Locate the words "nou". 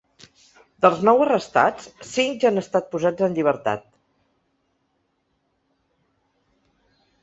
1.09-1.21